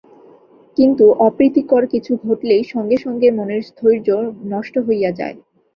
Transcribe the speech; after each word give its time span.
কিন্তু 0.77 1.05
অপ্রীতিকর 1.27 1.83
কিছু 1.93 2.11
ঘটিলেই 2.25 2.63
সঙ্গে 2.73 2.97
সঙ্গে 2.97 3.27
মনের 3.37 3.61
স্থৈর্য 3.69 4.07
নষ্ট 4.45 4.75
হইয়া 4.87 5.11
যায়। 5.19 5.35